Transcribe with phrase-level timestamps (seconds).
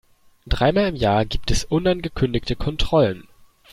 [0.47, 3.27] Dreimal im Jahr gibt es unangekündigte Kontrollen.